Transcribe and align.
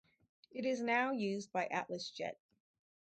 It 0.49 0.65
is 0.65 0.81
now 0.81 1.11
used 1.11 1.51
by 1.51 1.67
Atlasjet. 1.67 2.33